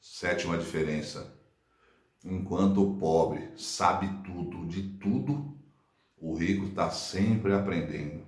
Sétima 0.00 0.56
diferença. 0.56 1.34
Enquanto 2.24 2.82
o 2.82 2.96
pobre 2.96 3.50
sabe 3.56 4.08
tudo 4.24 4.66
de 4.66 4.82
tudo, 4.98 5.56
o 6.18 6.34
rico 6.34 6.66
está 6.66 6.90
sempre 6.90 7.52
aprendendo. 7.52 8.24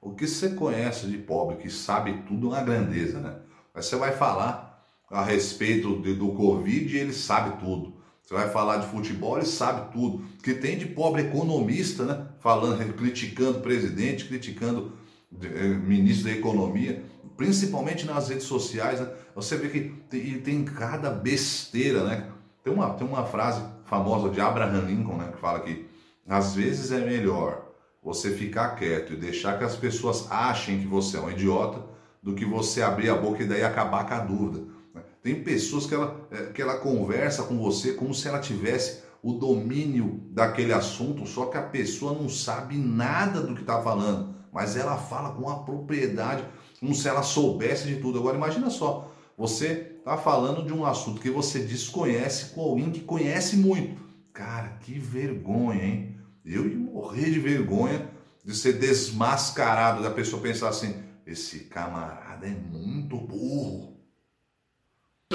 O 0.00 0.14
que 0.14 0.26
você 0.26 0.50
conhece 0.50 1.06
de 1.06 1.18
pobre 1.18 1.56
que 1.56 1.68
sabe 1.68 2.22
tudo 2.22 2.46
é 2.46 2.50
uma 2.58 2.64
grandeza, 2.64 3.20
né? 3.20 3.40
Aí 3.74 3.82
você 3.82 3.96
vai 3.96 4.12
falar 4.12 4.86
a 5.10 5.22
respeito 5.22 5.96
do 5.96 6.32
Covid, 6.32 6.96
ele 6.96 7.12
sabe 7.12 7.58
tudo. 7.58 7.97
Você 8.28 8.34
vai 8.34 8.50
falar 8.50 8.76
de 8.76 8.88
futebol, 8.88 9.38
ele 9.38 9.46
sabe 9.46 9.90
tudo. 9.90 10.22
Que 10.42 10.52
tem 10.52 10.76
de 10.76 10.84
pobre 10.84 11.22
economista, 11.22 12.04
né? 12.04 12.26
Falando, 12.40 12.92
criticando 12.92 13.60
presidente, 13.60 14.26
criticando 14.26 14.92
o 15.32 15.46
eh, 15.46 15.68
ministro 15.68 16.26
da 16.26 16.32
economia, 16.32 17.02
principalmente 17.38 18.04
nas 18.04 18.28
redes 18.28 18.44
sociais, 18.44 19.00
né? 19.00 19.08
Você 19.34 19.56
vê 19.56 19.70
que 19.70 19.80
tem, 20.10 20.42
tem 20.42 20.62
cada 20.62 21.08
besteira, 21.08 22.04
né? 22.04 22.28
Tem 22.62 22.70
uma, 22.70 22.90
tem 22.90 23.06
uma 23.06 23.24
frase 23.24 23.62
famosa 23.86 24.28
de 24.28 24.42
Abraham 24.42 24.82
Lincoln, 24.82 25.16
né? 25.16 25.30
Que 25.32 25.40
fala 25.40 25.60
que 25.60 25.88
às 26.28 26.54
vezes 26.54 26.92
é 26.92 27.00
melhor 27.00 27.66
você 28.02 28.30
ficar 28.30 28.76
quieto 28.76 29.14
e 29.14 29.16
deixar 29.16 29.56
que 29.56 29.64
as 29.64 29.74
pessoas 29.74 30.30
achem 30.30 30.80
que 30.80 30.86
você 30.86 31.16
é 31.16 31.20
um 31.20 31.30
idiota 31.30 31.82
do 32.22 32.34
que 32.34 32.44
você 32.44 32.82
abrir 32.82 33.08
a 33.08 33.16
boca 33.16 33.42
e 33.42 33.46
daí 33.46 33.64
acabar 33.64 34.06
com 34.06 34.12
a 34.12 34.18
dúvida. 34.18 34.77
Tem 35.22 35.42
pessoas 35.42 35.86
que 35.86 35.94
ela, 35.94 36.28
é, 36.30 36.46
que 36.52 36.62
ela 36.62 36.78
conversa 36.78 37.42
com 37.42 37.58
você 37.58 37.92
como 37.92 38.14
se 38.14 38.28
ela 38.28 38.38
tivesse 38.38 39.02
o 39.22 39.32
domínio 39.32 40.22
daquele 40.30 40.72
assunto, 40.72 41.26
só 41.26 41.46
que 41.46 41.58
a 41.58 41.62
pessoa 41.62 42.12
não 42.12 42.28
sabe 42.28 42.76
nada 42.76 43.40
do 43.40 43.54
que 43.54 43.62
está 43.62 43.82
falando, 43.82 44.34
mas 44.52 44.76
ela 44.76 44.96
fala 44.96 45.34
com 45.34 45.48
a 45.48 45.64
propriedade, 45.64 46.44
como 46.78 46.94
se 46.94 47.08
ela 47.08 47.22
soubesse 47.22 47.88
de 47.88 47.96
tudo. 47.96 48.18
Agora 48.18 48.36
imagina 48.36 48.70
só, 48.70 49.12
você 49.36 49.96
está 49.98 50.16
falando 50.16 50.64
de 50.64 50.72
um 50.72 50.86
assunto 50.86 51.20
que 51.20 51.30
você 51.30 51.58
desconhece 51.60 52.54
com 52.54 52.60
alguém 52.60 52.90
que 52.90 53.00
conhece 53.00 53.56
muito. 53.56 54.00
Cara, 54.32 54.68
que 54.80 54.98
vergonha, 54.98 55.84
hein? 55.84 56.16
Eu 56.44 56.66
ia 56.66 56.78
morrer 56.78 57.30
de 57.30 57.40
vergonha 57.40 58.08
de 58.44 58.54
ser 58.54 58.74
desmascarado, 58.74 60.02
da 60.02 60.10
pessoa 60.10 60.40
pensar 60.40 60.68
assim: 60.68 60.94
esse 61.26 61.64
camarada 61.64 62.46
é 62.46 62.50
muito 62.50 63.16
burro. 63.18 63.97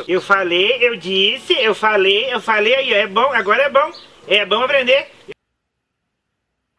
Eu 0.07 0.19
falei, 0.19 0.83
eu 0.83 0.97
disse, 0.97 1.53
eu 1.53 1.75
falei, 1.75 2.33
eu 2.33 2.41
falei 2.41 2.73
aí, 2.73 2.93
é 2.93 3.07
bom, 3.07 3.31
agora 3.31 3.61
é 3.61 3.69
bom. 3.69 3.91
É 4.27 4.43
bom 4.43 4.63
aprender. 4.63 5.11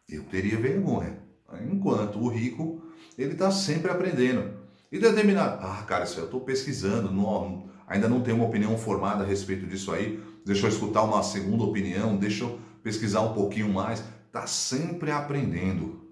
Eu 0.09 0.25
teria 0.25 0.59
vergonha. 0.59 1.23
Enquanto 1.71 2.19
o 2.19 2.27
rico, 2.27 2.83
ele 3.17 3.35
está 3.35 3.53
sempre 3.53 3.89
aprendendo. 3.89 4.59
E 4.91 4.99
determinado, 4.99 5.65
ah, 5.65 5.85
cara, 5.85 6.05
eu 6.17 6.25
estou 6.25 6.41
pesquisando, 6.41 7.13
não, 7.13 7.71
ainda 7.87 8.09
não 8.09 8.21
tenho 8.21 8.39
uma 8.39 8.47
opinião 8.47 8.77
formada 8.77 9.23
a 9.23 9.27
respeito 9.27 9.65
disso 9.65 9.93
aí. 9.93 10.21
Deixa 10.45 10.67
eu 10.67 10.71
escutar 10.71 11.05
uma 11.05 11.23
segunda 11.23 11.63
opinião, 11.63 12.17
deixa 12.17 12.43
eu 12.43 12.59
pesquisar 12.83 13.21
um 13.21 13.33
pouquinho 13.33 13.73
mais. 13.73 14.03
Está 14.27 14.45
sempre 14.49 15.13
aprendendo. 15.13 16.05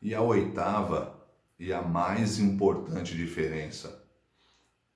E 0.00 0.14
a 0.14 0.22
oitava 0.22 1.20
e 1.58 1.72
a 1.72 1.82
mais 1.82 2.38
importante 2.38 3.16
diferença 3.16 3.99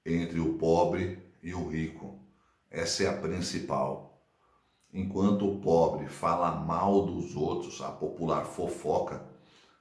entre 0.04 0.38
o 0.40 0.54
pobre 0.54 1.18
e 1.42 1.54
o 1.54 1.68
rico. 1.68 2.18
Essa 2.70 3.04
é 3.04 3.08
a 3.08 3.16
principal. 3.16 4.22
Enquanto 4.92 5.48
o 5.48 5.60
pobre 5.60 6.06
fala 6.06 6.54
mal 6.56 7.06
dos 7.06 7.34
outros, 7.34 7.80
a 7.80 7.90
popular 7.90 8.44
fofoca, 8.44 9.24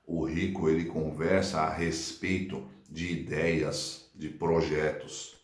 o 0.06 0.24
rico 0.26 0.70
ele 0.70 0.86
conversa 0.86 1.62
a 1.62 1.70
respeito 1.70 2.64
de 2.90 3.12
ideias, 3.12 4.10
de 4.16 4.30
projetos. 4.30 5.36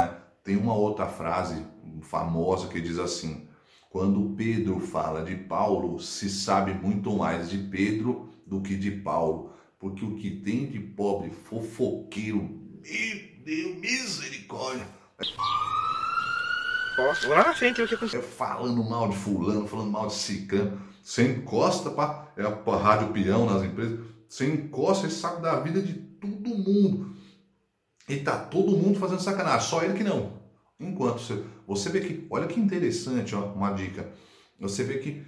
É? 0.00 0.06
Tem 0.44 0.56
uma 0.56 0.74
outra 0.74 1.06
frase 1.06 1.64
famosa 2.02 2.68
que 2.68 2.80
diz 2.80 2.98
assim: 2.98 3.48
quando 3.90 4.34
Pedro 4.36 4.80
fala 4.80 5.24
de 5.24 5.34
Paulo, 5.34 5.98
se 5.98 6.28
sabe 6.28 6.74
muito 6.74 7.16
mais 7.16 7.50
de 7.50 7.58
Pedro 7.58 8.28
do 8.46 8.60
que 8.60 8.76
de 8.76 8.90
Paulo, 8.90 9.52
porque 9.78 10.04
o 10.04 10.16
que 10.16 10.30
tem 10.30 10.66
de 10.66 10.78
pobre 10.80 11.30
fofoqueiro, 11.30 12.42
meu 12.42 13.27
Deus, 13.48 13.76
misericórdia. 13.76 14.86
Posso? 16.96 17.28
Lá 17.30 17.44
na 17.46 17.54
frente, 17.54 17.80
o 17.80 17.88
que 17.88 17.94
aconteceu? 17.94 18.20
É 18.20 18.22
falando 18.22 18.84
mal 18.84 19.08
de 19.08 19.16
fulano, 19.16 19.66
falando 19.66 19.90
mal 19.90 20.08
de 20.08 20.14
cicano. 20.16 20.78
Você 21.02 21.28
encosta 21.28 21.88
para 21.90 22.30
é, 22.36 22.42
pra 22.42 22.76
rádio 22.76 23.10
peão 23.10 23.46
nas 23.46 23.62
empresas, 23.62 24.00
você 24.28 24.52
encosta 24.52 25.06
esse 25.06 25.16
saco 25.16 25.40
da 25.40 25.58
vida 25.60 25.80
de 25.80 25.94
todo 25.94 26.50
mundo. 26.50 27.16
E 28.06 28.16
tá 28.18 28.36
todo 28.36 28.76
mundo 28.76 28.98
fazendo 28.98 29.22
sacanagem, 29.22 29.66
só 29.66 29.82
ele 29.82 29.94
que 29.94 30.04
não. 30.04 30.38
Enquanto 30.78 31.20
você, 31.20 31.42
você 31.66 31.88
vê 31.88 32.00
que, 32.00 32.26
olha 32.28 32.46
que 32.46 32.60
interessante, 32.60 33.34
ó, 33.34 33.46
uma 33.52 33.72
dica. 33.72 34.12
Você 34.60 34.84
vê 34.84 34.98
que 34.98 35.24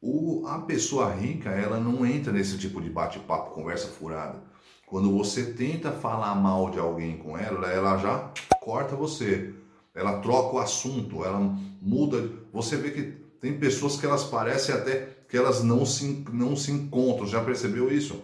o, 0.00 0.46
a 0.46 0.60
pessoa 0.60 1.12
rica, 1.12 1.50
ela 1.50 1.80
não 1.80 2.06
entra 2.06 2.32
nesse 2.32 2.56
tipo 2.56 2.80
de 2.80 2.88
bate-papo, 2.88 3.50
conversa 3.50 3.88
furada. 3.88 4.53
Quando 4.94 5.10
você 5.10 5.46
tenta 5.46 5.90
falar 5.90 6.36
mal 6.36 6.70
de 6.70 6.78
alguém 6.78 7.16
com 7.16 7.36
ela, 7.36 7.66
ela 7.66 7.98
já 7.98 8.30
corta 8.60 8.94
você. 8.94 9.52
Ela 9.92 10.20
troca 10.20 10.54
o 10.54 10.60
assunto, 10.60 11.24
ela 11.24 11.40
muda. 11.82 12.30
Você 12.52 12.76
vê 12.76 12.92
que 12.92 13.02
tem 13.40 13.58
pessoas 13.58 13.96
que 13.96 14.06
elas 14.06 14.22
parecem 14.22 14.72
até 14.72 15.08
que 15.28 15.36
elas 15.36 15.64
não 15.64 15.84
se, 15.84 16.24
não 16.32 16.54
se 16.54 16.70
encontram. 16.70 17.26
Já 17.26 17.42
percebeu 17.42 17.92
isso? 17.92 18.22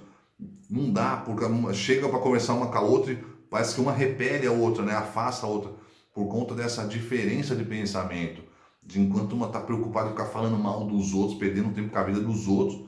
Não 0.70 0.92
dá, 0.92 1.16
porque 1.16 1.44
chega 1.74 2.08
para 2.08 2.20
conversar 2.20 2.54
uma 2.54 2.68
com 2.68 2.78
a 2.78 2.82
outra 2.82 3.14
e 3.14 3.16
parece 3.50 3.74
que 3.74 3.80
uma 3.80 3.90
repele 3.90 4.46
a 4.46 4.52
outra, 4.52 4.84
né? 4.84 4.94
afasta 4.94 5.48
a 5.48 5.50
outra, 5.50 5.72
por 6.14 6.28
conta 6.28 6.54
dessa 6.54 6.86
diferença 6.86 7.56
de 7.56 7.64
pensamento. 7.64 8.44
De 8.80 9.00
enquanto 9.00 9.32
uma 9.32 9.46
está 9.46 9.58
preocupada 9.58 10.06
em 10.06 10.12
ficar 10.12 10.26
falando 10.26 10.56
mal 10.56 10.86
dos 10.86 11.14
outros, 11.14 11.36
perdendo 11.36 11.74
tempo 11.74 11.90
com 11.90 11.98
a 11.98 12.04
vida 12.04 12.20
dos 12.20 12.46
outros, 12.46 12.80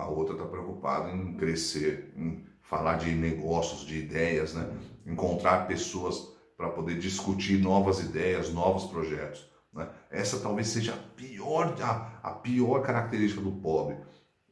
a 0.00 0.08
outra 0.08 0.34
está 0.34 0.46
preocupada 0.46 1.12
em 1.12 1.34
crescer, 1.34 2.12
em 2.16 2.48
falar 2.68 2.98
de 2.98 3.10
negócios, 3.12 3.80
de 3.80 3.96
ideias, 3.96 4.52
né? 4.52 4.68
encontrar 5.06 5.66
pessoas 5.66 6.28
para 6.54 6.68
poder 6.68 6.98
discutir 6.98 7.58
novas 7.58 7.98
ideias, 7.98 8.52
novos 8.52 8.84
projetos. 8.84 9.48
Né? 9.72 9.88
Essa 10.10 10.38
talvez 10.38 10.68
seja 10.68 10.92
a 10.92 10.96
pior, 10.96 11.74
a, 11.80 12.20
a 12.22 12.30
pior 12.32 12.82
característica 12.82 13.40
do 13.40 13.52
pobre. 13.52 13.96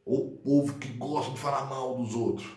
O 0.03 0.31
povo 0.43 0.79
que 0.79 0.89
gosta 0.89 1.33
de 1.33 1.39
falar 1.39 1.67
mal 1.67 1.95
dos 1.97 2.15
outros. 2.15 2.51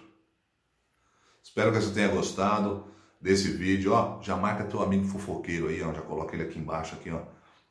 Espero 1.44 1.74
que 1.74 1.82
você 1.82 1.94
tenha 1.94 2.08
gostado 2.08 2.86
desse 3.20 3.52
vídeo. 3.52 3.92
Ó, 3.92 4.22
já 4.22 4.38
marca 4.38 4.64
teu 4.64 4.82
amigo 4.82 5.08
fofoqueiro 5.08 5.68
aí, 5.68 5.82
ó, 5.82 5.94
já 5.94 6.02
coloca 6.02 6.36
ele 6.36 6.44
aqui 6.44 6.58
embaixo, 6.58 6.96
aqui, 6.96 7.10
ó, 7.12 7.20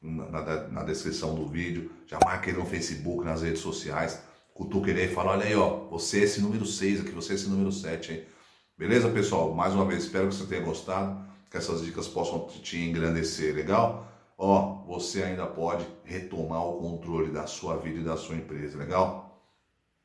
na, 0.03 0.69
na 0.69 0.83
descrição 0.83 1.35
do 1.35 1.47
vídeo. 1.47 1.91
Já 2.07 2.19
marca 2.23 2.51
ele 2.51 2.59
no 2.59 2.67
Facebook, 2.67 3.25
nas 3.25 3.41
redes 3.41 3.61
sociais. 3.61 4.21
Cutuca 4.59 4.91
ele 4.91 5.03
aí 5.03 5.07
e 5.07 5.15
fala: 5.15 5.31
olha 5.31 5.45
aí, 5.45 5.55
ó, 5.55 5.87
você 5.89 6.19
é 6.19 6.25
esse 6.25 6.41
número 6.41 6.67
6 6.67 7.03
aqui, 7.03 7.13
você 7.13 7.33
é 7.33 7.35
esse 7.37 7.49
número 7.49 7.71
7 7.71 8.11
aí. 8.11 8.29
Beleza, 8.77 9.09
pessoal? 9.09 9.55
Mais 9.55 9.73
uma 9.73 9.85
vez, 9.85 10.03
espero 10.03 10.27
que 10.27 10.35
você 10.35 10.47
tenha 10.47 10.61
gostado, 10.65 11.25
que 11.49 11.57
essas 11.57 11.81
dicas 11.85 12.09
possam 12.09 12.45
te 12.49 12.77
engrandecer, 12.77 13.55
legal? 13.55 14.09
Ó, 14.37 14.83
você 14.85 15.23
ainda 15.23 15.47
pode 15.47 15.87
retomar 16.03 16.67
o 16.67 16.79
controle 16.79 17.31
da 17.31 17.47
sua 17.47 17.77
vida 17.77 18.01
e 18.01 18.05
da 18.05 18.17
sua 18.17 18.35
empresa, 18.35 18.77
legal? 18.77 19.41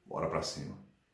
Bora 0.05 0.29
para 0.29 0.43
cima. 0.43 0.77